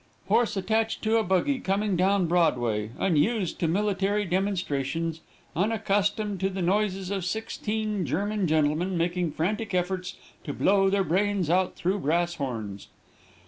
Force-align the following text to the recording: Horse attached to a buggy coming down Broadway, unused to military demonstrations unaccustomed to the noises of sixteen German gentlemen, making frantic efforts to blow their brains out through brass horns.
Horse 0.29 0.57
attached 0.57 1.03
to 1.03 1.17
a 1.17 1.23
buggy 1.23 1.59
coming 1.59 1.95
down 1.95 2.25
Broadway, 2.25 2.89
unused 2.97 3.59
to 3.59 3.67
military 3.67 4.25
demonstrations 4.25 5.21
unaccustomed 5.55 6.39
to 6.39 6.49
the 6.49 6.63
noises 6.63 7.11
of 7.11 7.23
sixteen 7.23 8.03
German 8.03 8.47
gentlemen, 8.47 8.97
making 8.97 9.33
frantic 9.33 9.75
efforts 9.75 10.15
to 10.43 10.53
blow 10.53 10.89
their 10.89 11.03
brains 11.03 11.51
out 11.51 11.75
through 11.75 11.99
brass 11.99 12.33
horns. 12.33 12.87